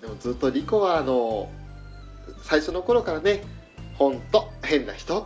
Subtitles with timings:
[0.00, 1.50] でもずっとリコはあの
[2.42, 3.42] 最初の頃からね
[3.94, 5.22] 本当変な人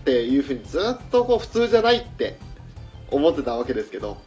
[0.00, 2.36] っていうふうにずっとこう普通じゃないって
[3.10, 4.18] 思ってたわけですけど、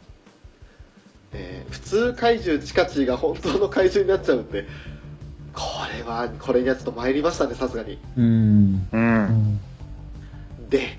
[1.32, 4.66] えー普通怪獣チカチが本当の怪獣になっちゃうんで
[5.52, 5.62] こ
[5.96, 8.88] れはこれにはちょっと参りましたねさすがにうん。
[8.92, 8.96] う。
[8.96, 9.60] うんん。
[10.70, 10.98] で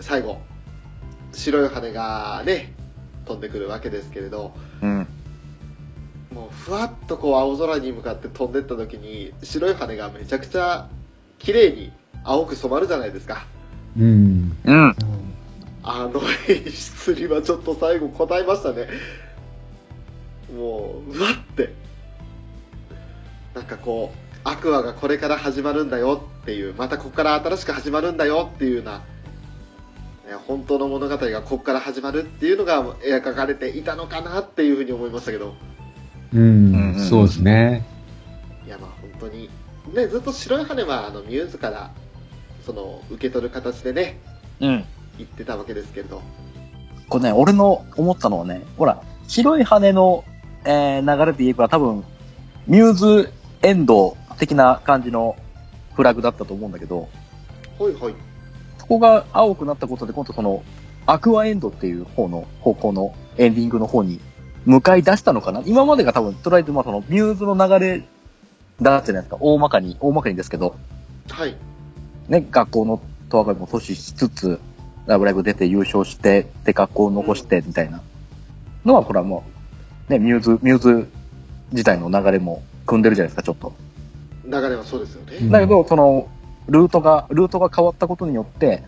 [0.00, 0.38] 最後
[1.32, 2.72] 白い羽がね
[3.26, 5.06] 飛んでくるわけですけれどうん。
[6.34, 10.88] もうふわっとこう青空に向かって飛んでった時に白い羽がめちゃくちゃ
[11.38, 11.92] 綺麗に
[12.24, 13.46] 青く染まるじゃないですか
[13.96, 14.56] うん。
[14.64, 14.96] うん。
[15.84, 18.88] あの演出にはちょっと最後答えましたね
[20.56, 21.74] もううわって
[23.54, 29.04] なんかこうアクアがこれから始まるんだよっていうまたここから新しく始まるんだよっていうような、ね
[30.46, 35.54] 本当の物語がここから始まるっていうのが描かれていたのかなっていうふうに思いましたけど
[36.34, 36.94] うん。
[36.98, 37.84] そうですね。
[38.66, 39.50] いやまあ本当に
[39.94, 41.90] ねずっと白い羽はあのミューズから
[42.64, 44.18] その受け取る形でね
[44.60, 44.84] うん。
[45.16, 46.20] 言ってたわけですけれど
[47.08, 50.24] これね、俺の思ったのはね、ほら、白い羽の、
[50.64, 52.04] えー流れで言えば多分、
[52.66, 55.36] ミューズエンド的な感じの
[55.94, 57.08] フラグだったと思うんだけど、
[57.78, 58.14] ほいほい
[58.78, 60.62] そこが青くなったことで、今度その、
[61.06, 64.20] アクアエンドっていう方の、方向のエンディングの方に
[64.66, 65.62] 向かい出したのかな？
[65.66, 68.02] 今までが多分、とりあえずまあその、ミューズの流れ
[68.80, 69.36] だったじゃないですか。
[69.40, 70.76] 大まかに、大まかにですけど、
[71.28, 71.56] はい。
[72.28, 74.60] ね、学校のトアガも阻止しつつ、
[75.06, 78.00] ラブライブ出て優勝して、で、学校を残して、みたいな
[78.86, 79.44] のは、これはも
[80.08, 81.08] う、ね、ミューズ、ミューズ
[81.72, 83.74] 自体の流れも組んでるじゃないですか、ちょっと。
[84.46, 85.50] 流れはそうですよね、うん。
[85.50, 86.28] だけど、その、
[86.68, 88.82] ルートが、ルートが変わったことによって、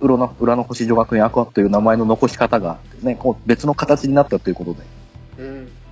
[0.00, 4.86] 裏の、裏の星女学園アクアという名前の残し方が、ね、こう別の形になったということで、うん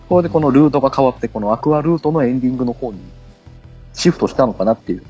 [0.09, 2.99] これでこのルートが変わって、このアクアルートのエンディングの方に
[3.93, 5.03] シフトしたのかなっていう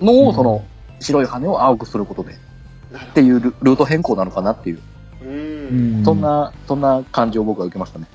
[0.00, 0.64] うんのを、うんその、
[1.00, 4.80] 白い羽を青くすることで、っていうルルート変更なのかなっていう。
[6.04, 6.20] そん。
[6.20, 8.06] な、そんな感じを僕は受けましたね。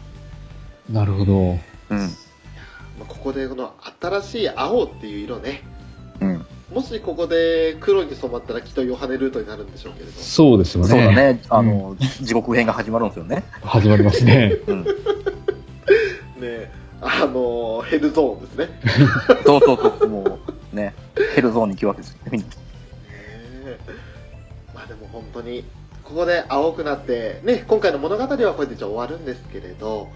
[0.90, 1.34] なるほど。
[1.34, 1.58] うん。
[1.90, 2.06] ま
[3.02, 5.64] あここでこの新しい青っていう色ね
[6.22, 6.46] うん。
[6.74, 10.90] もしここで黒に染まったらきっとヨハネルートになるんでしょうけれどそうですよね。
[10.90, 11.12] そうだ。
[11.12, 11.42] ね。
[11.50, 13.44] あの、地獄編が始まるんですよね。
[13.62, 14.58] 始まりますね。
[14.68, 14.86] うん。
[16.38, 16.72] ね
[17.02, 18.70] あのヘルゾーンですね
[19.46, 20.40] そうそうそう、も
[20.72, 20.94] う、ね、
[21.36, 22.32] ヘルゾーンに行くわけですよ。
[22.32, 22.46] ね
[24.74, 25.64] まあでも本当に
[26.04, 30.10] ここで青くなってね今回の物語はこうやって一応終わるんですけれど、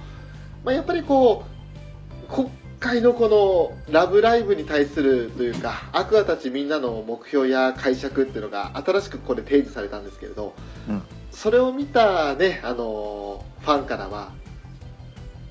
[0.63, 10.53] まあ、やっぱりこう今回のこの「ラブライブ!」に対するというかアクアたちみんなの目標や解釈っていうのが新しくここで提示されたんですけれど、
[10.87, 11.01] うん
[11.31, 14.31] それを見たねあのファンからは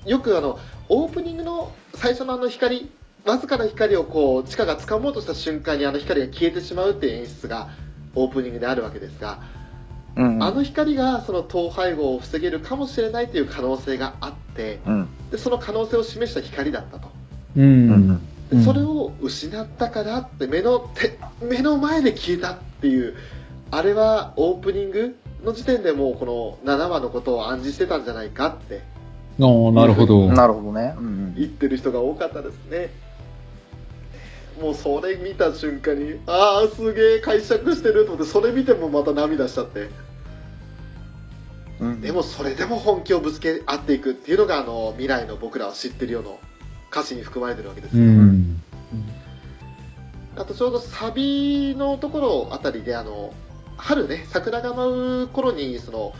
[0.05, 2.91] よくあのオープニングの最初のあの光
[3.25, 7.69] わずかな光をこう地下が掴もうとした瞬間にあの光が消えてしまうっていう演出が
[8.13, 9.41] オープニングであるわけですが、
[10.15, 10.43] うん。
[10.43, 15.07] あの光がその統廃合を防げるかもしれないという可能性があってうん。
[15.31, 17.07] でその可能性を示した光だったと
[17.57, 18.21] ううんん。
[18.49, 23.15] でそれを失ったからって目の手目の前で消えたっていう
[23.71, 28.83] あれはオープニングの時点でもうこの7話のことを暗示してたんじゃないかって
[29.39, 30.27] ああ、なるほど。
[30.29, 30.95] なるほどね。
[30.97, 32.89] うん言ってる人が多かったですね
[34.61, 39.89] もうそれ見た瞬間にああすげえ解釈してると思ってそれ見てもまた涙しちゃって
[41.81, 41.87] うん。
[41.89, 46.39] うんでもそれでも本気をぶつけ合っていくっていうのがあの未来の僕らは知ってるよの
[46.89, 48.61] 歌詞に含まれてるわけですうよ、ん。
[50.37, 53.33] あとちょうどサビのところあたりであの
[53.75, 56.13] 春ね桜が舞う頃にその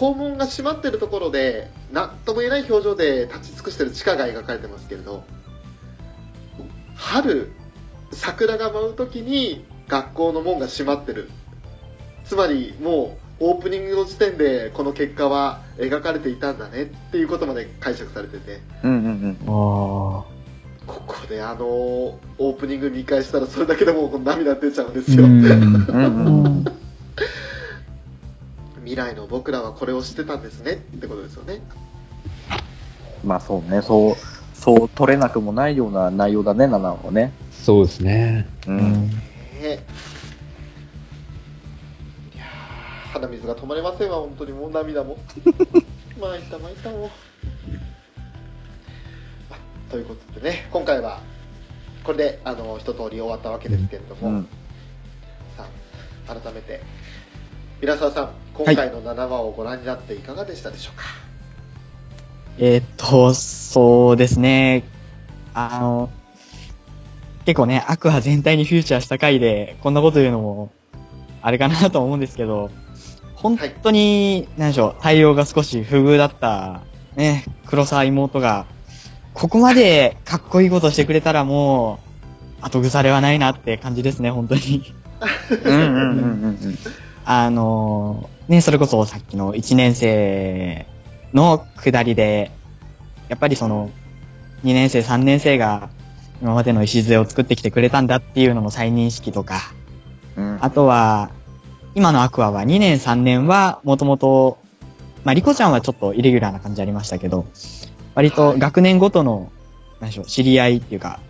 [0.00, 5.24] 校門が閉まってるところで何とも言えない表情で立ち尽くしてる地下が描かれてますけれど
[6.94, 7.52] 春
[8.10, 11.28] 桜が舞う時に学校の門が閉まってる
[12.24, 20.40] つまりもうオープニングの時点でこの結果は描かれていたんだねっていうことまで解釈されててうんうんああ。
[20.86, 25.44] ここであのオープニング見返したらそれだけでもう涙出ちゃうんですよ、うん。
[25.44, 25.54] うん。
[25.54, 26.64] うんうん。
[28.90, 31.62] 未来の僕らはこれを知ってたんですねってことですよね
[33.22, 34.14] まあそうね、そう、
[34.54, 37.32] そう取れなくもないような内容だね、7はね。
[37.52, 38.48] そうですね。
[38.66, 38.70] う。
[38.70, 39.10] うんん。
[39.10, 39.14] ね
[39.62, 39.78] え
[42.34, 45.18] いやー鼻水が止まりませんわ本当にもう涙も
[46.18, 47.10] まいたまいたも
[49.90, 51.20] ということでね今回は
[52.02, 54.48] これであの一通り終わったわけですけれども、うん。
[55.56, 55.66] さ
[56.26, 56.80] あ改めて
[57.80, 61.04] 平沢さん今回の7話をご覧になっていかがでしたでしょうか、
[62.58, 64.84] えーっと、そうですね。
[65.54, 66.10] あの、
[67.46, 70.70] 結構ね、アクア全体にフューチャーした回で、こんなこと言うのも、
[71.40, 72.70] あれかなと思うんですけど、
[73.34, 76.82] 本当に、何でしょう、対応が少し不遇だった、
[77.16, 78.66] ね、黒沢妹が、
[79.32, 81.98] ここまでかっこいいことしてくれたらも
[82.60, 84.92] う、後腐れはないなって感じですね、本当に。
[85.64, 86.78] うんうんうんうんうん。
[87.32, 90.84] あのね、それこそさっきの1年生
[91.32, 92.50] の下りで、
[93.28, 93.88] やっぱりその、
[94.64, 95.90] 2年生、3年生が
[96.42, 99.60] 今までの礎を作ってきてくれたんだっていうのの再認識とか、
[100.34, 100.58] うん。
[100.60, 101.30] あとは、
[101.94, 104.58] 今のアクアは2年、3年はもともと、
[105.22, 107.46] まあ、リコちゃんはちょっとイレギュラーな感じありましたけど、
[108.16, 109.52] 割と学年ごとの、
[110.00, 111.20] 何でしょう、知り合いっていうか、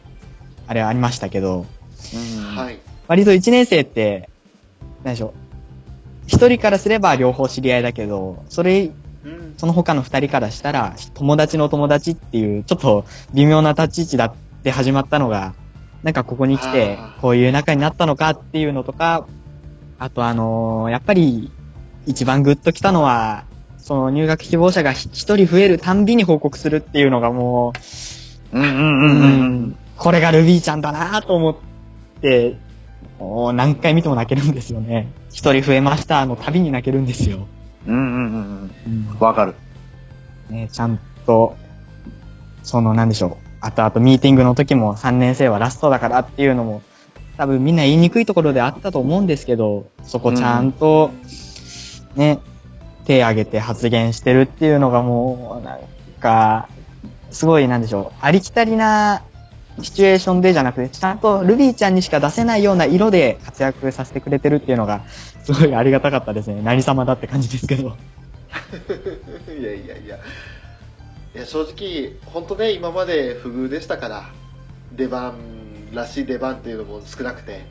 [0.67, 1.67] あれはありましたけど、
[2.55, 2.79] はい。
[3.07, 4.31] 割と1年生って、
[5.05, 5.50] 何でしょう、
[6.31, 8.93] 一人からすれば両方知り合いだけど、それ、
[9.25, 9.55] うん。
[9.59, 13.05] その他の二人からしたら、友達の友達っていう、ちょっと
[13.35, 15.55] 微妙な立ち位置だって始まったのが、
[16.05, 19.27] なんかここに来てこういう仲になったのかっていうのとか、
[19.99, 21.51] あとあのーやっぱり、
[22.07, 23.45] 一番グッと来たのは、
[23.77, 27.73] その入学希望者が一人増えるたんびに報告するっていうのがも
[28.53, 29.27] う、うんうんううんう
[29.67, 29.77] ん。
[29.97, 31.57] これがルビーちゃんだなと思っ
[32.21, 32.57] て、
[33.21, 35.13] もう何回見ても泣けるんですよね。
[35.31, 37.47] 一人増えましたのたびに泣けるんですよ。
[37.87, 39.19] うんうんうんうん。
[39.21, 39.55] わかる。
[40.49, 41.55] ね、ちゃんと、
[42.63, 43.47] その、なんでしょう。
[43.61, 46.83] あとあとミーティングの時も3年生はラストだからっていうのも、
[47.37, 51.11] 多分みんな言いにくいところであったと思うんですけど、そこちゃんと、
[52.17, 52.39] ね、
[53.05, 55.81] 手挙げて発言してるっていうのがもう、なん
[56.21, 56.69] か、
[57.31, 58.19] すごいなんでしょう。
[58.21, 59.23] ありきたりな
[59.83, 65.03] シチュエーションでじゃなくて、ちゃんとルビーちゃんにしか出せないような色で活躍させてくれてるっていうのが、
[65.45, 66.61] すごいありがたかったですね。
[66.65, 67.97] 何様だって感じですけど。
[69.49, 70.19] いやいやいや。
[71.35, 74.31] いや、正直、本当ね、今まで不遇でしたから、
[74.93, 75.35] 出番
[75.93, 77.63] らしい出番っていうのも少なくて、ね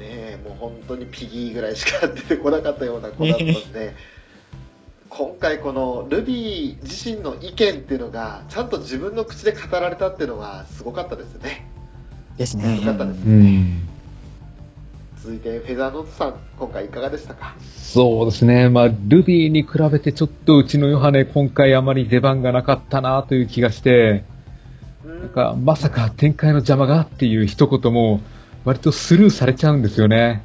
[0.00, 3.94] え、もう本当にピギーぐらいしか出てこなかったような子だったんで、
[5.16, 11.70] 今回このルビー自身の意見っていうのが、ちゃんと自分の口で語られたっていうのがすごかったですね。
[12.36, 12.80] ですね。
[12.84, 13.60] かったですうね。
[13.60, 13.88] ん。
[15.22, 17.54] 続いて、フェザーノートさん、今回いかがでしたか？
[17.76, 18.68] そうですね。
[18.70, 24.24] まあ、ルビーに比べてちょっとうちのヨハネ、今回あまり出番がなかったなという気がして、
[25.04, 28.20] うんなんか、まさか展開の邪魔がっていう一言も、
[28.64, 30.42] 割とスルーされちゃうんですよね。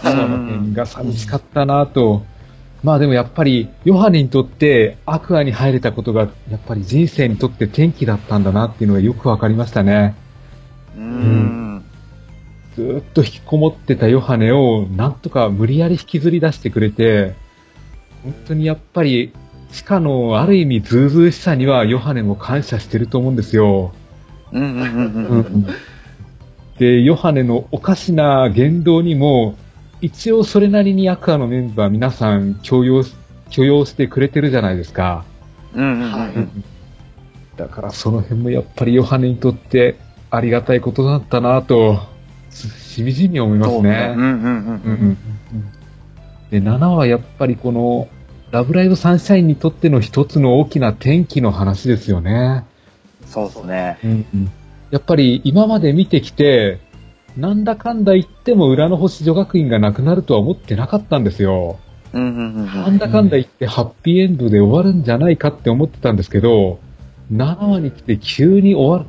[0.00, 2.24] その点が寂しかったなと。
[2.82, 10.14] まあでもやっぱり、ヨハネにとってアクアに入れたことが、やっぱり人生にとって転機だったんだなっていうのがよくわかりましたね。
[10.96, 11.84] うん。
[12.76, 17.34] ずーっと引きこもってたヨハネを、なんとか無理やり引きずり出してくれて、
[18.22, 19.32] 本当にやっぱり、
[19.72, 23.92] 地下のある意味ズうずうしさにはヨハネも感謝してると思うんですよ。
[24.52, 25.66] うんうんうんううんん。
[26.78, 29.56] で、ヨハネのおかしな言動にも、
[30.00, 33.14] 一応それなりにアクアのメンバー皆さん許容し、
[33.50, 35.24] 許容してくれてるじゃないですか。
[35.74, 36.64] うんうんはいうん。
[37.56, 39.96] だからその辺もやっぱりヨハネにとって
[40.30, 41.98] ありがたいことだったなと、
[42.50, 44.14] しみじみ思いますね。
[44.16, 45.18] うんうんうんうんうん
[46.50, 48.08] で、7はやっぱりこの、
[48.50, 52.64] ラブライブサンシャインにとっての一つの大きな転機の話ですよね。
[53.26, 53.98] そうですね。
[54.90, 56.80] やっぱり今まで見てきて、
[57.36, 61.78] なんだかんだ言っても裏の星女学院がなくなるとは思ってなかったんですよ。
[62.12, 62.20] な
[62.88, 66.80] んだかんだ言ってハッピーエンドで終わるんじゃないかって思ってたんですけど、
[67.32, 69.04] 7話に来て急に終わる、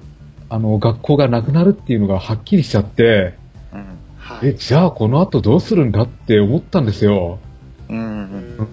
[0.49, 3.33] あの、学校がなくなるっていうのがはっきりしちゃって、
[3.73, 3.85] うん。
[4.17, 4.49] はい。
[4.49, 7.39] え、じゃあこの後どうするんだって思ったんですよ。
[7.89, 8.67] うんうんうん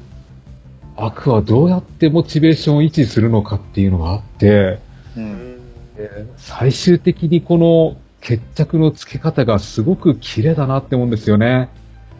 [1.00, 4.80] アクはどうやってモチベーションを維持するのかっていうのがあって、
[5.16, 5.20] う。
[5.20, 5.58] うんん
[6.36, 11.68] 最終的にこの決着の付け方がすごく綺麗だなって思うんですよね。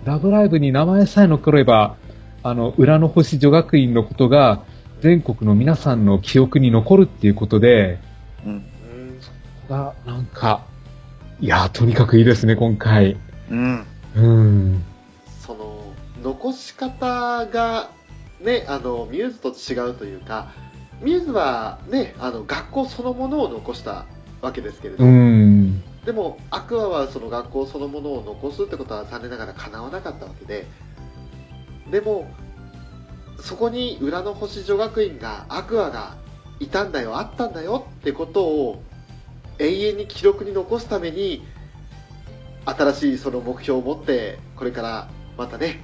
[0.05, 1.97] ラブライブに名前さえ残れば、
[2.43, 4.63] あの、裏の星女学院のことが
[5.01, 7.99] 全国の皆さんの記憶に残るっていうことで、
[8.47, 8.53] うん。
[8.53, 8.65] うん
[9.69, 10.65] が、なんか、
[11.41, 13.17] いやー、とにかくいいですね、今回。
[13.51, 13.85] うん。
[14.17, 14.83] うん。
[15.41, 15.79] その
[16.23, 17.91] 残し方が
[18.41, 20.53] ねあのミューズと違うというか
[21.01, 24.07] ミューズはねあの学校そのものを残した
[24.41, 25.83] わけですけれど、うん。
[26.05, 30.67] でもアクアはその学校そのものを残すってことは残念ながら叶わなかったわけで
[31.91, 32.31] でも
[33.41, 36.17] そこに裏の星女学院がアクアが
[36.61, 38.83] いたんだよあったんだよってことを
[39.59, 41.45] 永遠に記録に残すために
[42.65, 45.81] 新しいその目標を持ってこれからまたね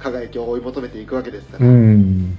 [0.00, 2.38] 輝きを追い求めていくわけですから、うん。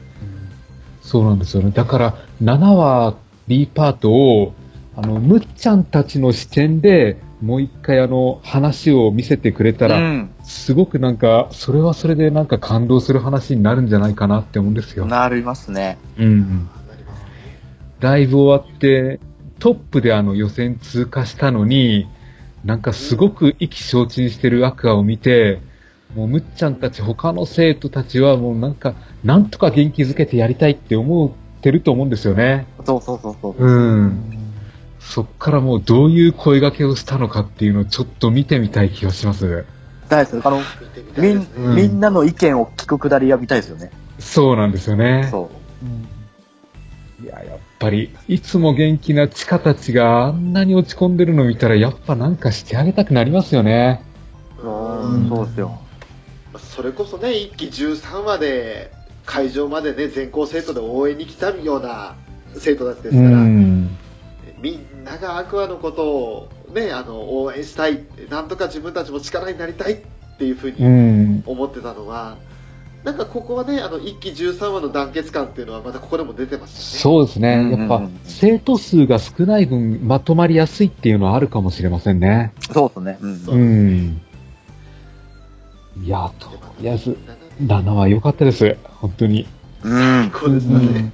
[1.02, 1.72] そうなんですよね。
[1.72, 3.16] だから、7話
[3.48, 4.54] B パートを
[4.96, 10.34] あの、むっちゃんたちの視点で、もう一回あの、話を見せてくれたら、うん。
[10.44, 15.06] すごくなんか、それはそれでなんか感動する話になるんじゃないかなって思うんですよ。
[15.06, 15.98] なりますね。
[16.18, 16.70] うん。
[18.02, 19.20] ライブ終わって、
[19.60, 22.08] トップであの予選通過したのに、
[22.66, 25.62] なんかすごく意気消沈してるアクアを見て、
[26.16, 32.66] もうむっちゃんたち他の生徒たちはもうなんか、なんとか元気づけてやりたいって思ってると思うんですよね。
[32.86, 33.56] そうそうそうそう。
[33.58, 34.41] うん。
[35.02, 39.66] そっからもうどういう声掛けをしたのかっていうのをちょっと見てみたい気がします。
[40.08, 40.46] 大好き。
[40.46, 40.62] あの、
[41.18, 41.30] み。
[41.30, 43.92] うんみんなの意見を聞くくだりは見たいですよね。
[44.20, 45.28] そうなんですよね。
[45.30, 45.50] そ
[47.22, 47.24] う。
[47.24, 54.04] いや、やっぱり、いつも元気なチカたちがあんなに落ち込んでるの見たら、やっぱなんかしてあげたくなりますよね。
[54.64, 55.80] うん、そうですよ。
[56.58, 58.92] それこそね、1期13話で、
[59.26, 62.16] 会場までね、全校生徒で応援に来たような
[62.56, 63.90] 生徒たちですから、ん。
[64.62, 69.98] みんながアクアのことをね、あの、応援したい、なんとか自分たちも力になりたいっ
[70.38, 71.44] ていうふううにん。
[71.46, 72.38] 思ってたのは、
[73.04, 77.02] なんかここはね、あの、1期13話の団結感っていうのはまたここでも出てましたね。
[77.02, 77.56] そうですね。
[77.56, 82.54] うんうんうんやっぱ、生徒数が少ない分、まとまりやすいっていうのはあるかもしれませんね。
[82.72, 83.18] そうですね。
[83.22, 83.38] うん。
[83.40, 84.22] そううん。
[86.04, 86.50] いや、と
[86.80, 87.18] りあえず、
[87.66, 88.78] 7は良かったです。
[89.00, 89.48] 本当に。
[89.84, 90.32] うん。
[90.40, 91.12] そうですよね。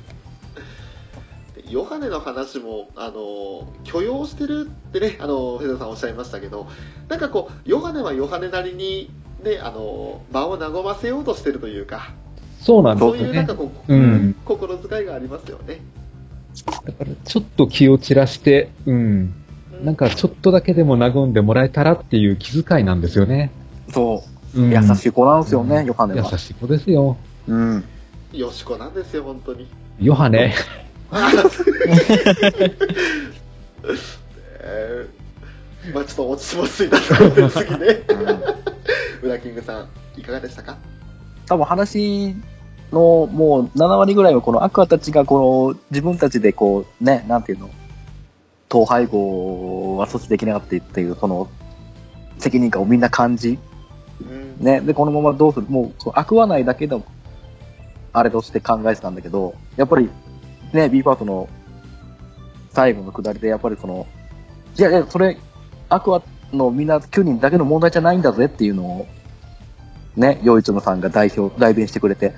[1.69, 6.67] ヨハネの話も、あの、許容してるってね、あの、藤田さんおっしゃいましたけど、
[7.09, 9.09] なんかこう、ヨハネはヨハネなりに、
[9.43, 12.11] ね、あの、場を和ませようとしてるというか、
[12.61, 13.55] そうなんですよねそういうなんか。
[13.55, 14.35] こう、うん。
[14.45, 15.81] 心遣いがありますよね。
[16.85, 19.33] だから、ちょっと気を散らして、うん。
[19.83, 23.51] なんか、ちょっとだけでも和んでもらえたらっていう気遣いなんですよね。
[23.89, 24.23] そ
[24.55, 24.59] う。
[24.59, 26.29] うん優しい子なんですよね、ヨハネは。
[26.31, 27.17] 優しい子ですよ。
[27.47, 27.83] うん。
[28.33, 29.67] よしこなんですよ、本当に。
[29.99, 30.53] ヨハネ。
[34.61, 35.07] え
[35.91, 38.03] ーまあちょっと落ちもついたところで次ね。
[39.21, 39.87] ウラキングさん、
[40.19, 40.77] いかがでしたか？
[41.47, 42.35] 多分話
[42.91, 47.69] のもう7割ぐらいはこのアクアたちがこの自分たちでこうね、なんていうの、
[48.69, 51.49] 統廃合は阻止できなかったっていうその
[52.37, 53.57] 責任感をみんな感じ、
[54.21, 54.57] うん。
[54.63, 57.05] ね、でこのままどうする、もうアクア内だけの
[58.11, 60.09] あれとして考えてたんだけど、やっぱり
[60.73, 61.49] ね、B パートの
[62.69, 64.07] 最後の下りでやっぱりその、
[64.77, 65.37] いやいや、それ、
[65.89, 66.21] アクア
[66.53, 69.07] のみんな9人だけの問題じゃないんだぜっていうのを、
[70.15, 72.33] ね、洋一郎さんが代表、代弁してくれて、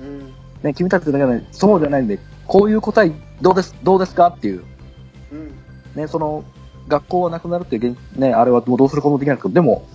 [0.00, 0.32] うん。
[0.62, 4.64] ね、君たちだけじゃない、そうじゃないんで、こういう答えどうです、どうですかっていう、
[5.32, 5.54] うん。
[5.94, 6.44] ね、その、
[6.88, 9.86] 学校がなくなるっていう現、ね、あれはもうどうすることもできないけど、でも、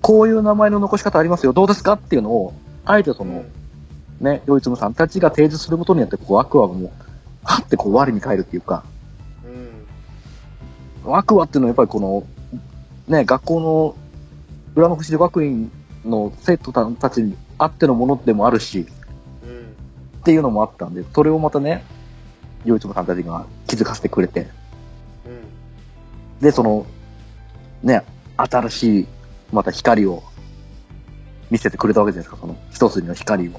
[0.00, 3.44] こういう名前の残し方ありますよ、どうですかっていうのを、あえてその、
[4.20, 6.90] ね、洋一郎さんたちが提示することによって、こう、アクアがもう、
[7.44, 8.84] はってこう、我に返るっていうか、
[11.04, 11.16] うん。
[11.16, 12.24] アクアっていうのはやっぱりこの、
[13.08, 13.96] ね、学校の、
[14.74, 15.70] 裏の星女学院
[16.04, 18.86] の生徒たちにあってのものでもあるし、
[19.44, 19.76] うん。
[20.20, 21.84] っていうのもあったんで、それをまたね、
[22.64, 24.48] 洋一郎さんたちが気づかせてくれて、
[25.26, 26.40] うん。
[26.40, 26.86] で、その、
[27.82, 28.02] ね、
[28.36, 29.06] 新しい、
[29.52, 30.22] また光を
[31.50, 33.52] 見せてくれたわけじゃないですか、その一筋の光を。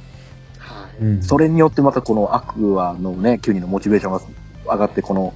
[1.21, 4.21] それによってまたこのアクアのね、9人のモチベーションが
[4.73, 5.33] 上がって、この、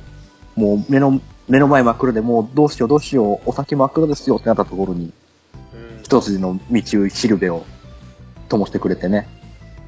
[0.55, 5.13] もう目の、目の前真っ暗でもうどうしようどうしよう、お先真っ暗ですよってなったところに、
[5.73, 6.03] うん。
[6.03, 7.65] 一筋の道しるべを
[8.49, 9.27] 灯してくれてね、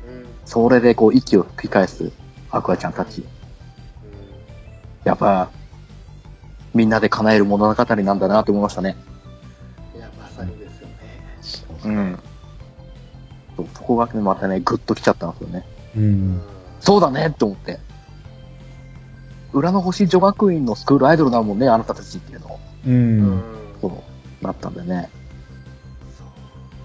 [0.08, 0.26] うん。
[0.46, 2.12] それでこう息を吹き返す
[2.52, 3.24] アクアちゃんたち。
[5.04, 5.50] やっぱ、
[6.74, 8.96] みんなで叶える物語なんだなと思いましたね。
[9.96, 11.86] いや、まさにですよね。
[11.86, 12.20] うん。
[13.60, 15.66] そうそこがねまたね、グッと来ちゃったんですよね。
[15.96, 16.00] う。
[16.00, 16.42] うん
[16.80, 17.80] そうだねって思って。
[19.52, 22.60] 裏の星女学院のスクールアイドルだもんね、あなたたちっていうのを。
[22.86, 22.90] う。
[22.90, 23.44] うんん。
[23.82, 25.10] そう、なったんでね。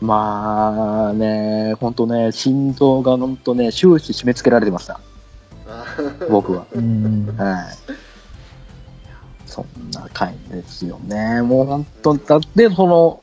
[0.01, 5.01] まあね、ほんとね、心臓がほんとね、終始締め付けられてました。
[5.69, 5.85] あ
[6.29, 6.67] 僕は。
[6.75, 7.35] うん。
[7.39, 7.65] はい。
[9.47, 11.43] そんな回ですよね。
[11.43, 13.23] もう本当だって、その、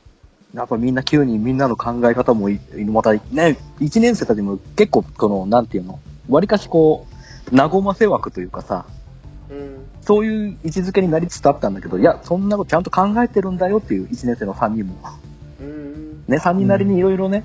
[0.54, 3.20] やっぱみんな9人、みんなの考え方もい、またね、
[3.80, 7.06] 1年生たちも結構、この、なんていうの、割かしこ
[7.50, 8.84] う、和ませ枠というかさ、
[9.50, 9.84] うん。
[10.02, 14.96] そういう位置づけになりつつあったんだけど、いや、そんなことちゃんと考えてるんだよっていう1年生の3人も。
[15.60, 16.24] うん。
[16.26, 17.44] ね、3人なりにいろいろね、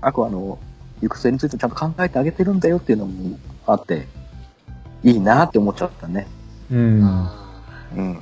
[0.00, 0.58] アクアの
[1.00, 4.08] 行く末についてちゃんと考えてあげてるんだよっていうのもあって、
[5.04, 6.26] いいなって思っちゃったね。
[6.70, 7.04] うん。
[7.04, 7.60] あ
[7.96, 8.18] うん。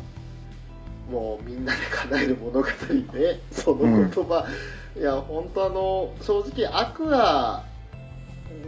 [1.11, 4.47] ーもうみんなで叶える物語ね、その言葉、
[4.97, 7.64] いや、本当あの、正直、アクア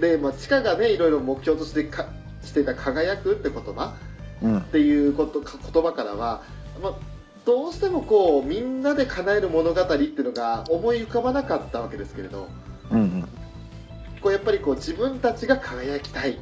[0.00, 2.06] で、まあ、地下がね、いろいろ目標としてか
[2.42, 3.94] してた輝くって言葉、
[4.42, 4.64] うんっ。
[4.64, 6.42] ていうことか言葉からは、
[6.82, 6.94] まあ、
[7.44, 12.48] どうしてもこうみんなで叶える物語っていうのが思い浮かばなかったわけですけれど
[12.90, 13.28] うんうん。
[14.20, 16.38] こうやっぱりこう自分たちが輝きたいっ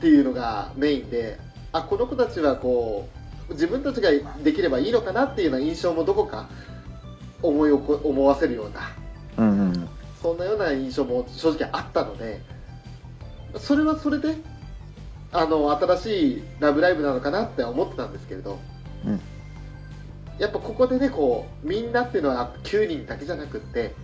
[0.00, 1.38] ていうのがメインで
[1.72, 4.10] あこの子たちはこう自分たちが
[4.42, 6.48] できればいいのかなっていうような印象もどこか
[7.42, 8.92] 思い起こ思わせるような
[9.36, 9.88] うんうん。
[10.22, 12.40] そんなような印象も正直あったので
[13.56, 14.36] それはそれで
[15.32, 18.58] あの新しい「ラブライブ!」なのかなって思ってたんですけれど、
[19.06, 19.20] うん
[20.38, 23.94] やっぱここでねこうみんなっていうのは9人だけじゃなくって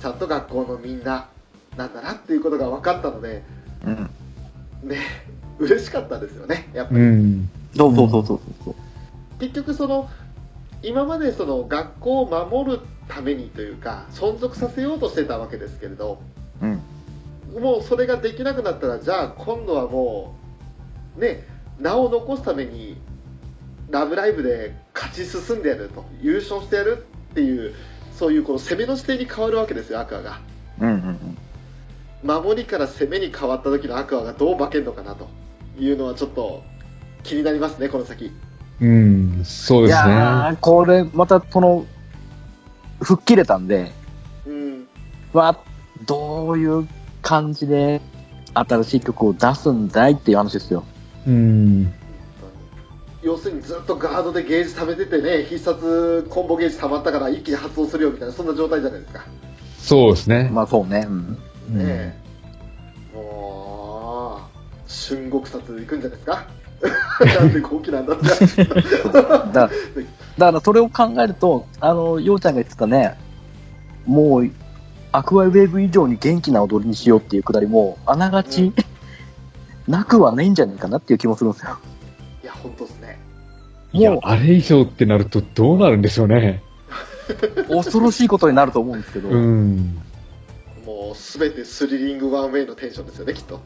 [0.00, 1.28] ちゃんと学校のみんな
[1.76, 3.42] なんだなっていうことが分かったので
[3.84, 4.10] うん。
[4.88, 4.96] ね
[5.58, 7.48] 嬉しかったですよねやっぱうり、ん。
[7.76, 8.74] そうそうそうそうそう。
[9.38, 10.08] 結局その
[10.82, 16.20] 今までその学校を守るためにというか存続させようとしてたわけですけれど
[16.62, 16.82] うん。
[17.62, 20.36] もうそれができなくなったらじゃあ今度はも
[21.16, 21.44] うね
[21.78, 22.96] 名を残すために
[23.90, 27.74] 「ラブライブ!」で勝ち進んでやると優勝してやるっていう
[28.12, 30.40] そういうこの攻めの姿勢に変わるわけですよアクアが
[30.80, 31.36] うんうん
[32.22, 35.26] 守りから攻めに変わった時のアクアがどう化けるのかなと
[35.78, 36.62] いうのはちょっと
[37.22, 38.32] 気になりますねこの先
[38.80, 40.56] うん、そうですね。
[40.62, 41.84] これ、また、その、
[43.02, 43.92] 吹っ切れたんで、
[44.46, 44.88] うん
[45.34, 45.58] は、
[46.06, 46.88] どういう
[47.20, 48.00] 感じで、
[48.54, 50.84] 新しい曲を出すんだいっていう話ですよ。
[51.26, 51.92] うん。
[53.22, 59.26] 要するにずっとガードでゲージ貯めててね必殺コンボゲージ溜まったから一気に発動するよみたいなそんな状態じゃないですか
[59.78, 60.48] そうですね。
[60.50, 61.04] まあそうね。
[61.06, 61.38] うん。
[61.72, 62.18] うんね
[63.12, 66.46] え、もう春国殺行くんじゃないですか
[67.20, 69.70] なんで後期なんだって だから、だか
[70.38, 73.16] らそれを考えると、あの、ようちゃんが言ってたね、
[74.06, 74.50] もう、
[75.12, 78.74] アクアウェーブ以上に元気な踊りにしようっていうくだりも、あながち、うん
[79.90, 81.78] なくはないんじゃないかなっていう気もするんですよ。
[82.42, 83.18] いや本当ですね
[83.92, 86.62] いや、あれ以上ってなるとどうなるんでしょうね。
[87.68, 89.98] 恐ろしいことになると思うんですけど、うん。
[90.86, 93.60] もうすべてスリリングワンウェイのテンションですよねきっと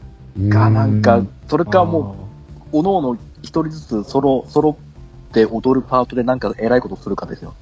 [0.47, 2.34] が、なんかう、それかもう、
[2.71, 4.77] おのおの一人ずつソロ、ソロ
[5.29, 7.53] って踊るパートでなんか偉いことするかですよ。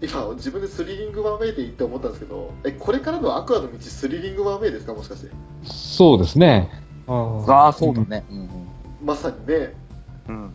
[0.00, 4.92] 今自分でスリリングワンウェイで言って思ったんですけどえこれからのアクアの道スリリングワンウェイですか？
[4.92, 5.30] もしかして
[5.64, 6.68] そうですね。
[7.06, 8.24] ああ、そうだね。
[8.30, 8.48] うん
[9.04, 9.74] まさにね
[10.28, 10.34] うん。
[10.34, 10.50] うん。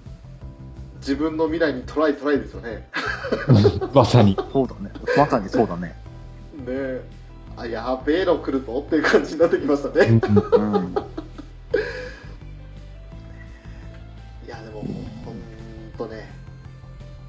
[0.99, 2.89] 自分の未来にトライトライですよね
[3.93, 4.37] まさに。
[4.51, 4.91] そうだね。
[5.17, 5.87] まさにそうだね。
[5.87, 5.95] ね
[6.67, 7.01] え
[7.57, 10.95] あやべえの来るぞっていう感じになってきましたね、うんうん。
[14.49, 14.81] いやでも
[15.23, 15.35] 本
[15.95, 16.27] 当ね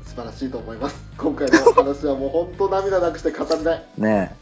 [0.06, 0.96] 素晴らしいと思います。
[1.18, 3.84] 今回の話はもう本当涙なくして語れない。
[3.98, 4.32] ね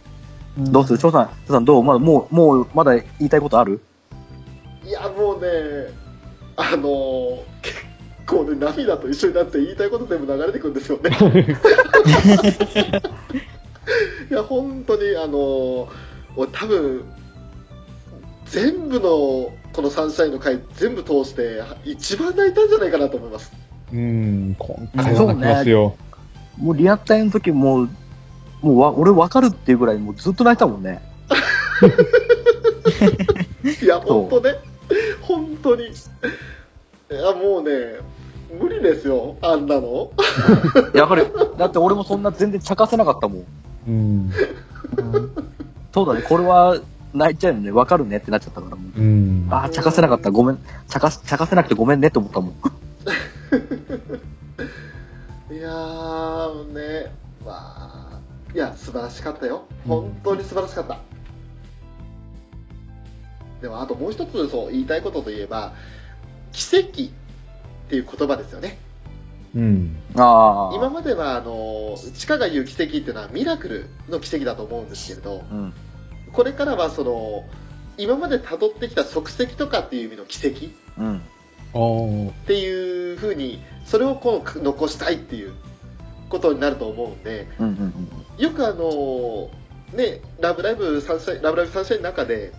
[0.57, 0.61] え。
[0.71, 0.99] どうする？
[1.01, 1.83] 翔さん、翔さんどう？
[1.83, 3.81] まだ、もう、もう、まだ言いたいことある？
[4.87, 5.49] いやもうね
[6.57, 7.77] あのー結
[8.27, 11.11] 構ね涙と一緒になって言いたいこと全部流れてくるんですよね。
[14.31, 15.89] いや本当にあのー
[16.37, 17.05] 俺多分
[18.47, 23.53] 全部のこのサンシャインの回全部通して一番泣いたんじゃないかなと思います
[23.93, 25.97] うん、今回は泣きますよ。
[26.59, 27.89] もうリアタイの時もう、
[28.61, 31.01] もうわ、俺わかるっていうぐらいもうずっと泣いたもんね。
[33.83, 34.57] いや本当ね
[35.21, 35.89] 本当にい
[37.11, 38.01] やもうね
[38.61, 40.11] 無理ですよあんなの
[40.95, 41.23] やっぱり、
[41.57, 43.45] だって俺もそんな全然茶化せなかったもん。
[43.87, 44.33] うん。
[45.93, 46.79] そうだね、これは
[47.15, 49.01] 泣いちゃうよね、わかるねってなっちゃったからもう。
[49.01, 49.49] うん。
[49.51, 50.59] ああ、茶化せなかった、ごめん。
[50.89, 52.55] 茶化す、茶化せなくてごめんねって思ったもん。
[55.51, 57.11] いやーね
[57.45, 58.21] まあ
[58.55, 60.99] いや素晴らしかったよ本当に素晴らしかった、
[63.63, 65.73] でもあともう一つそう言いたいことといえば
[66.53, 66.89] 奇跡っ
[67.89, 68.79] ていう言葉ですよね
[69.55, 69.97] うん。
[70.17, 70.77] ああ。
[70.77, 75.73] 今まではあの地下が言う奇跡っていうのはミラクルの奇跡だと思うんですけれどうん。
[76.39, 77.43] これからはその
[77.97, 82.29] 今まで辿ってきた足跡とかっていう意味の奇跡うん。
[82.29, 85.53] っていうふうにそれをこう残したいっていう
[86.29, 87.67] ことになると思うんでうん。
[87.67, 87.93] うん。
[88.39, 89.51] よくあの
[89.93, 92.53] ねラブライブサンシャインラブライブサンシャインの中で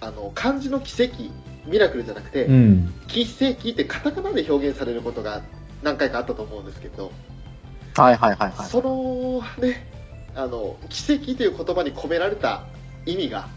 [0.00, 1.24] あの漢字の奇跡
[1.66, 2.94] ミラクルじゃなくて、うん。
[3.08, 5.42] 奇跡ってカタカナで表現されることが
[5.82, 7.10] 何回かあったと思うんですけど、
[7.96, 8.66] はいはいはいはい。
[8.68, 9.90] そのね
[10.36, 12.66] あの奇跡という言葉に込められた
[13.06, 13.48] 意味が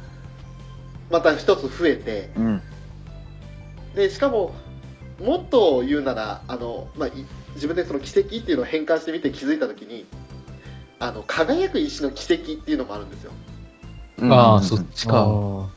[1.10, 2.62] また一つ増えてうん。
[3.95, 4.53] でしかも
[5.19, 7.12] もっと言うならあの、まあ、い
[7.55, 10.05] 自分でその奇跡っていうのを変換してみて気づいた時に
[10.99, 13.31] あの輝く石の奇跡っていうのもあるんですよ。
[14.29, 15.69] ああ、そっちか。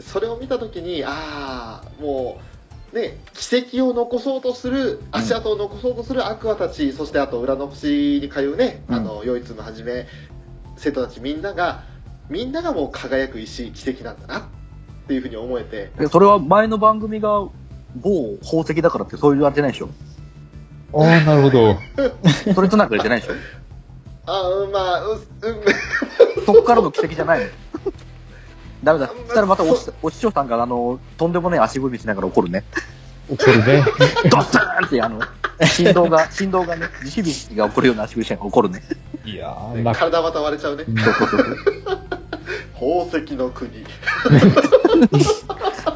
[0.00, 2.40] それを見た時にああも
[2.92, 8.94] ね、奇跡を残そうとする、足跡を残そうとするアクアたち、そしてあと裏の星に通うね、うん。
[8.94, 10.06] あの、ヨイツのはじめ、
[10.76, 11.82] 生徒たちみんなが、
[12.30, 14.42] みんながもう輝く石、奇跡なんだな、っ
[15.06, 17.30] ていうふうに思えて、でそれは前の番組が
[17.96, 19.88] 某宝石だからってそういうあれじゃないでしょ？
[20.94, 21.76] ああ、なるほど。
[22.54, 23.34] それとなんかじゃないでしょ？
[24.26, 27.46] あうん、まあ、う、うん、そこからの奇跡じゃないの？
[28.84, 29.08] ダメだ。
[29.08, 32.64] そしたらまたおしお師匠さんがあの、とんでもない足踏みしながら怒るね。
[33.30, 33.84] 怒るね。
[34.30, 35.20] ドスーンってあの、
[35.66, 38.82] 振動が、振動がね、地響きが起こるような足踏みしながら怒るね。
[39.24, 40.84] いやー、な体また割れちゃうね。
[40.86, 41.36] うんそうそうそ
[41.94, 41.97] う。
[42.78, 43.70] 宝石の国。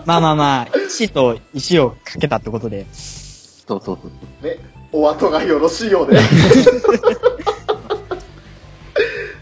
[0.04, 2.86] まあまあまあ、石と石をかけたってことで。
[2.92, 4.44] そうそうそう。
[4.44, 4.58] ね、
[4.90, 6.18] お後がよろしいようで。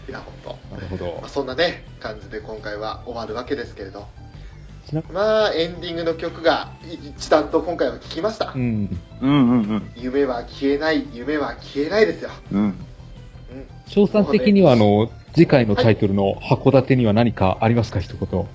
[0.07, 0.75] いや、本当。
[0.75, 1.29] なるほどまあ、。
[1.29, 4.07] そんなね、感じで今回は終わるわけですけれど。
[5.11, 6.71] まあ、エンディングの曲が
[7.17, 8.57] 一段と今回は聴きましたう。
[8.59, 8.99] ん。
[9.21, 12.29] うんうん夢は消えない、夢は消えないですよ。
[12.51, 12.59] うん。
[12.59, 12.65] うん。
[12.65, 12.75] うん。
[13.87, 18.47] 賞賛的には、あの、次回のタイトルの函館には何かありますか、一言。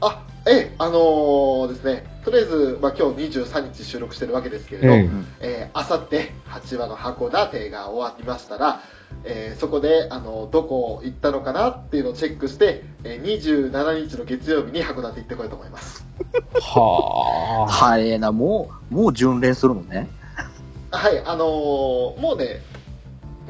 [0.00, 8.80] あ、ええ、あのーですね、とりあえず、まあ、今日23日収録してるわけですけれど、ええー、あさって8話の函館が終わりましたら、
[9.24, 16.06] えーそこで、あのどこ行ったのかなっていうのをチェックして、えー27日の月曜日に函館行ってこようと思います。
[16.54, 17.70] はあ。
[17.70, 20.08] 早えな、もう、もう巡礼するのね。
[20.90, 22.62] はい、あのーもうね、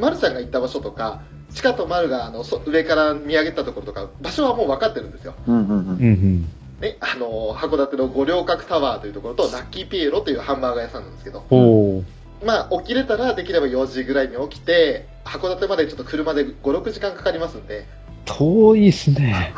[0.00, 1.22] まるちゃんが行った場所とか、
[1.54, 5.34] チカとマルがあのそ上から見上げたところとか、場所はもう分かってるんですよ。
[5.46, 5.76] うんうんうん。
[5.76, 6.48] うんうん。
[6.80, 12.02] ね、あのー函館の五稜郭タワーというところと、ラッキーピエロというハンバーガー屋さんなんですけど、ほ
[12.42, 12.46] う。
[12.46, 17.86] まあ、起きれたらできれば4時ぐらいに起きて、函館までちょっと車で5、6時間かかりますんで、
[18.24, 19.52] 遠いっすね。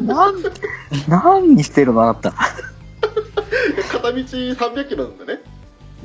[0.00, 0.34] なん、
[1.08, 2.32] 何してるのあなた。
[3.92, 5.40] 片道300キロなんでね。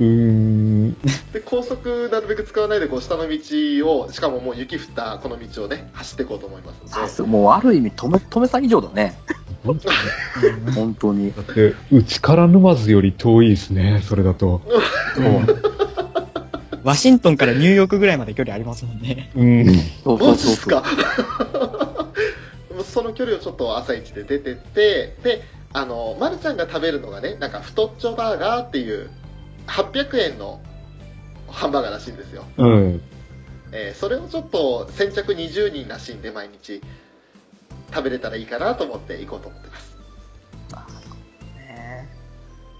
[0.00, 0.92] うーん。
[1.32, 3.38] で、高速なるべく使わないで、こう、下の道
[4.04, 6.72] を、しかももう雪降ったこの道をね、走っていこうと思いま
[7.08, 9.18] すもうある意味止め、止めさん以上だね。
[10.74, 11.32] 本当に。
[11.32, 14.60] だって、うちから沼津より遠いですね、それだと。
[16.84, 19.30] ワシントンからニューヨークぐらいまで距離ありますもんね。
[19.36, 19.74] うん。
[20.02, 20.82] そうそマうそうそう。
[22.84, 29.10] その距離をちょっと朝一で出てって、で、あの、まるちゃんが食べるのがね、なんか太っちょバーガーっていう、
[29.66, 30.60] 800円の
[31.48, 32.44] ハンバーガーらしいんですよ。
[32.56, 33.02] うん。
[33.72, 36.82] えーそれをちょっと先着20人らしいんで毎日
[37.90, 39.96] 食べれたらいいかなと思って行こうと思ってます
[41.56, 42.08] ね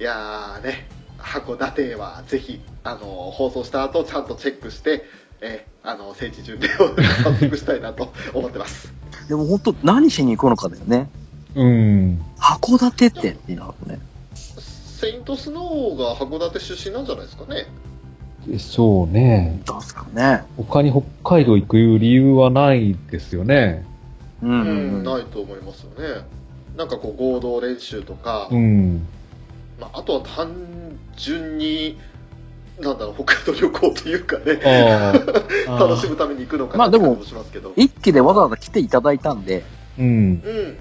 [0.01, 5.05] いやーね函館はぜひあの放送した後ちゃんとチェックして、
[5.40, 8.92] えーあの聖地巡礼を観測したいなと思ってます
[9.29, 11.11] でも本当何しに行くのかだよね。
[11.55, 12.23] うん。
[12.38, 13.99] 函館ってってなるね。
[15.03, 17.67] セイントスノーが函館出身なんじゃないですかね
[18.47, 19.61] でそうね。
[19.67, 20.45] どうすかね。
[20.57, 23.85] 他に北海道行く理由はないですよね。
[24.43, 25.03] ううんん、うん。
[25.03, 26.25] ないと思いますよね
[26.77, 29.05] なんかこう合同練習とか、うん。
[29.81, 30.55] まあ、あとは単
[31.17, 31.99] 純に
[32.81, 35.12] なんだろう北海道旅行というかねあ
[35.67, 35.79] あ。
[35.81, 39.65] 楽しむために行くのかなまあでもって感じもしますけど、一気でわざわざ来ていただいたんで、
[39.99, 40.05] うん。
[40.05, 40.77] うん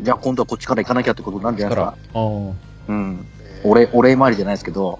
[0.00, 1.96] じゃあ今度はこっちから行かなきゃってことなんじゃないですか。
[2.14, 2.52] ああ。
[2.88, 3.26] うん。
[3.64, 4.98] お礼、お礼参りじゃないですけど、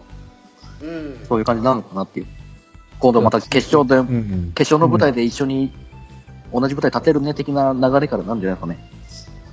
[0.83, 2.27] うんそういう感じなのかなっていう。
[3.01, 4.53] 今度また決勝で、うんうん。
[4.55, 5.73] 決勝の舞台で一緒に
[6.53, 8.90] 同じ舞台立てるね的な流れからなんじゃないかね。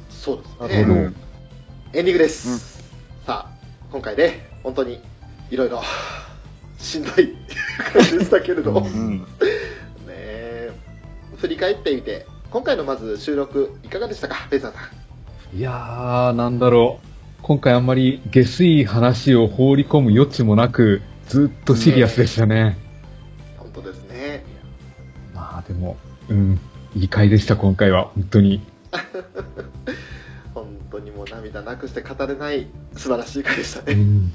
[0.10, 1.00] そうですなねるほど。
[1.00, 1.12] エン
[1.94, 2.84] ディングです、
[3.26, 3.52] さあ
[3.92, 5.02] 今回ね本当に
[5.50, 5.82] いろいろ
[6.78, 7.36] しんどい
[7.94, 9.26] 感じでしたけれど、うんねうん。
[10.10, 10.72] え
[11.38, 14.80] 振り返ってみて今回のまず収録いかがでしたかペイザーさ
[15.54, 17.15] んいやー、なんだろう。
[17.48, 22.76] 今回あんまり下水話を放り込む余地もなく、ずっとシリアスでしたね。
[23.60, 24.44] 本当ですね
[25.32, 25.96] まあでも、
[26.28, 26.60] うん。
[26.96, 28.06] いい回でした、今回は。
[28.16, 28.64] 本当に。
[30.56, 34.32] 本当にもう涙なくして語れない素晴らしい回でしたね、うん。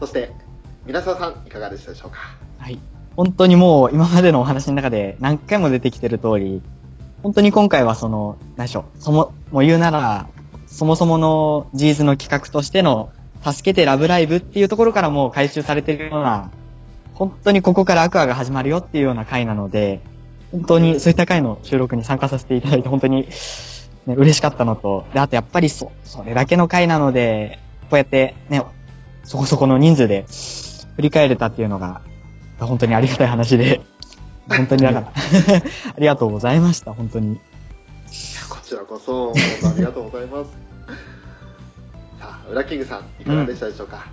[0.00, 0.32] そして
[0.86, 2.34] 皆沢さんいかがでしたでしょうか？
[2.56, 2.78] はい。
[3.14, 6.62] 本当にもう今までのお話の中で何回も出てきてる通り、
[7.22, 10.26] 本当に今回はその、何でしょう、そも、もう言うなら、
[10.70, 13.10] そもそものジーズの企画としての、
[13.42, 16.50] 助けてラブライブっていうところからもう回収されてるような、
[17.14, 20.00] 本当にここからアクアが始まるよっていうような回なので、
[20.52, 23.28] 本当にそういった回の収録に参加させていただいて本当に、
[24.06, 28.62] ね、嬉しかったのと、で、あとやっぱりそ、それだけの回なので、こうやってね、
[29.24, 30.24] そこそこの人数で
[30.96, 32.02] 振り返れたっていうのが、
[32.58, 33.80] 本当にありがたい話で、
[34.48, 35.12] 本当にだから、
[35.96, 37.40] ありがとうございました、本当に。
[38.70, 39.32] こちらこそ、
[39.68, 40.50] ありがとうございます。
[42.20, 44.06] さあ、裏キングさん、いかがでしたでしょうか、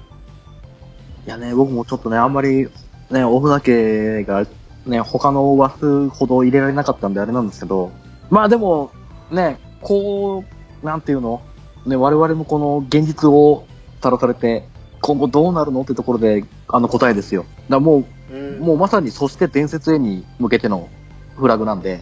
[1.28, 2.68] いやね、僕もちょっとね、あんまり、
[3.12, 4.48] ね、おふざけが、
[4.88, 7.92] ね、他の話数ほど入れられなかったんであれなんですけど、
[8.32, 8.90] まあでも、
[9.30, 10.44] ね、こ
[10.82, 11.40] う、なんていうの？
[11.86, 13.64] ね、我々もこの現実を
[14.02, 14.68] さらされて、
[15.02, 17.46] 今後どうなるのってところで、あの答えですよ。
[17.70, 20.90] だもうんう、もうまさにそして伝説へに向けての
[21.36, 22.02] フラグなんで、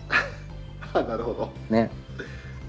[0.94, 1.50] なるほど。
[1.70, 1.91] ね。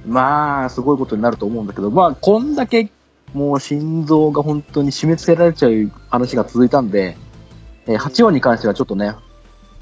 [0.06, 2.90] まあ、すごいことになると思うんだけど、まあ、こんだけ、
[3.34, 7.16] もう心臓が本当に締め付けられちゃう話が続いたんで、
[7.86, 9.14] えー8話に関してはちょっとね、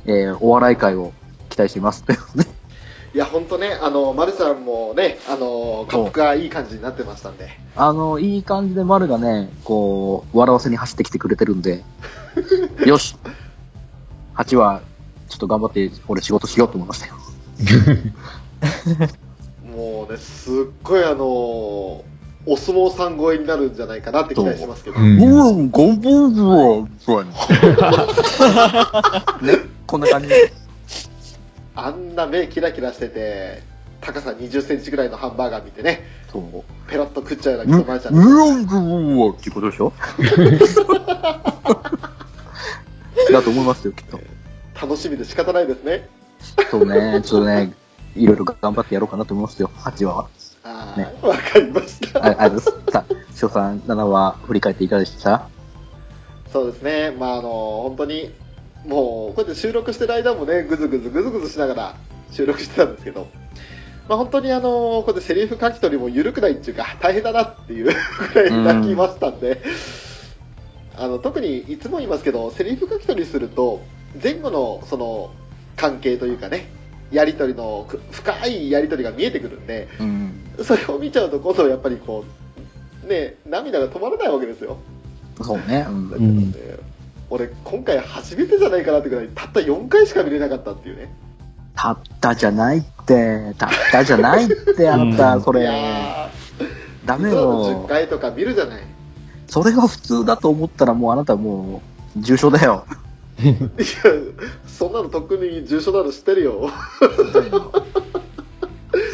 [0.07, 1.13] えーお笑い界を
[1.51, 2.05] 期待しています。
[3.15, 7.49] いや、ほんとね、あの、まるさんもね、あの、カップがいい感じになってましたんで。
[7.77, 11.85] あの、いい感じで丸がね、こう、笑わせに走ってきてくれてるんで、
[12.85, 13.15] よし
[14.35, 14.81] !8 話、
[15.29, 17.15] ちょっと頑張って俺仕事しようと思いましたよ。
[19.85, 24.99] もうね、すっごいあの、お相撲さん超えになるんじゃないかなって期待してますけど。
[24.99, 25.19] うん
[25.53, 26.43] ん、ゴンボーズ
[29.47, 30.53] ね、こんな感じで。
[31.77, 33.63] あんな目キラキラしてて、
[34.01, 36.43] 高さ20センチぐらいのハンバーガー見てね、そう。
[36.91, 38.15] ペロッと食っちゃうような貴様じゃん。
[38.15, 39.93] ロングーってことでしょ？
[43.33, 44.19] だと思いますよ、きっと。
[44.81, 46.09] 楽しみで仕方ないですね。
[46.71, 47.73] そうね、ちょっとね、
[48.17, 50.29] いろいろ頑張ってやろうかなと思いますよ、8話は。
[50.65, 52.21] あねあ、わ、かりました。
[52.21, 52.93] あありがとうございます。
[52.93, 55.49] さあ、翔さん、7話振り返っていかがでした？
[56.53, 57.49] そうですね、まああの、
[57.83, 58.33] 本当に、
[58.87, 61.95] もう、こうやって収録してる間もね、ぐずぐずぐずぐずしながら
[62.31, 63.27] 収録してたんですけど、
[64.09, 67.87] まあ本当にあの、こうやってセリフ書き取りも緩くないっていうか、大変だなっていう
[68.35, 68.51] ぐらい
[68.83, 69.61] 泣きましたんで、
[70.97, 73.81] あの、特にいつも言いますけど、セリフ書き取りすると、
[74.23, 75.31] 前後のその、
[75.77, 76.69] 関係というかね、
[77.15, 80.33] やり取りの、く深いやり取りが見えてくるんで、うん。
[80.65, 82.25] それを見ちゃうと今度やっぱりこ
[83.05, 84.79] う、ね、涙が止まらないわけですよ。
[85.43, 85.87] そうね。
[85.89, 86.79] うんだけどね、
[87.31, 91.13] 俺今回初めてじゃないかなってぐらいたった4回しか見れなかったっていうね
[91.77, 95.65] たったじゃないって、たったじゃないって、 あんた、うんそれ。
[97.05, 97.87] ダメー実は10よ。
[97.89, 98.83] 回とか見るじゃない
[99.49, 101.83] それが普通だと思ったらもうあなたも
[102.17, 102.87] う、重症だよ。
[103.43, 103.57] いや
[104.67, 106.71] そんなのとっくに重症なの知ってるよ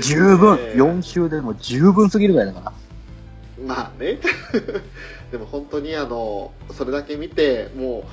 [0.02, 2.72] 十分、ええ4週でも十分すぎるぐらいだから。
[3.66, 4.18] まあね
[5.30, 8.04] でも本当にあのそれだけ見ても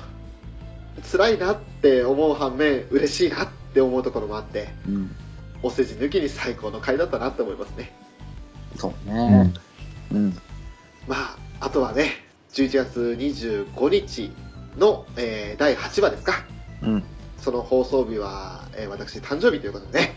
[0.98, 5.10] う辛いなって思う反面嬉しいなって思うところもあってうん。
[5.62, 7.92] お世辞抜きに最高の回だったなって思いますね
[8.76, 9.54] そううねん。
[10.12, 10.38] うん。
[11.08, 14.30] まあ、あとはね、11月25日
[14.78, 16.44] の、えー第8話ですか。
[16.82, 17.04] うん。
[17.38, 20.14] その放送日は、えー私誕生日ということでね。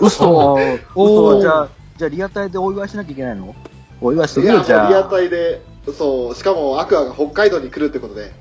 [0.00, 0.56] 嘘
[0.94, 3.54] 嘘じゃあ、じゃあリアタイでお祝いしなきゃいけないの？
[4.00, 4.82] お祝いしていや、るよ、じゃあ。
[4.84, 5.62] もうリアタイで、
[5.96, 8.32] そう、しかもアクアが北海道に来るってことで、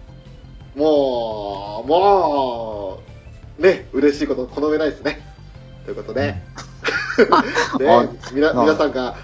[0.75, 2.99] もう、も
[3.59, 5.21] う、ね、嬉しいことこの上ないですね。
[5.85, 6.35] ということで、
[7.79, 9.15] ね皆さんが、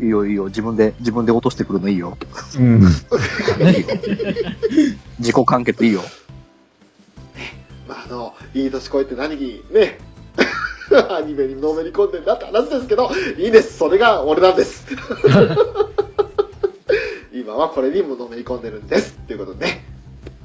[0.00, 0.46] いいよ、いいよ。
[0.46, 2.18] 自分で、自分で落としてくるのいいよ。
[2.58, 2.82] うん。
[2.82, 2.88] いいよ
[5.18, 6.02] 自己完結いいよ。
[7.88, 9.98] まあ、あの、いい年越えて何にね、
[11.10, 13.78] アニメにのめり込んでんだって話ですけど、いいです。
[13.78, 14.86] それが俺なんです。
[17.32, 19.16] 今はこれにものめり込んでるんです。
[19.26, 19.84] ということでね。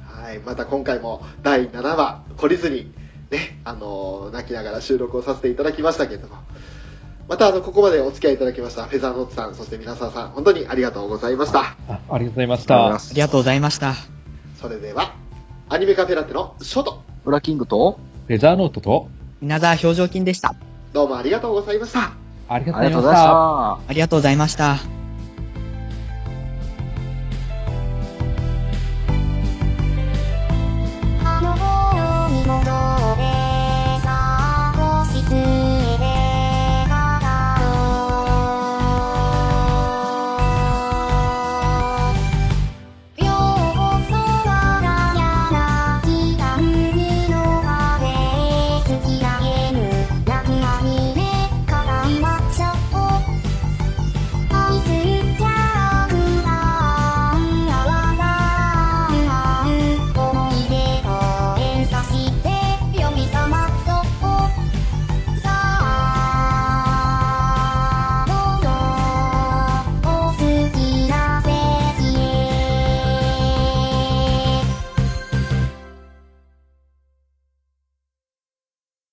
[0.06, 0.38] はい。
[0.38, 2.92] また今回も第7話、懲りずに、
[3.30, 6.36] ね、あの泣きながら収録をさせていただきましたけれども、
[7.32, 11.60] またあの、ここまでお付き合いいただきました、フェザーノートさん、そして皆さんさん、本当にありがとうございました。
[11.88, 13.00] あありがとうございましたありがとうございま。
[13.00, 13.94] すありがとうございました。
[14.60, 15.14] それでは、
[15.70, 19.08] アニメカフェラテのショート、裏キングと、フェザーノートと、
[19.40, 20.54] 稲沢表情筋でした。
[20.92, 22.12] どうもありがとうございました。
[22.50, 23.24] ありがとうありがとうございましございました。
[23.24, 23.88] た。
[23.88, 25.01] ありがとうございました。